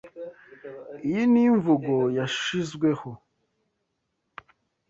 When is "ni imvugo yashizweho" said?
1.31-3.09